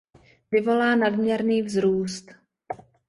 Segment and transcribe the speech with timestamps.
[0.51, 2.31] Vyvolá nadměrný vzrůst.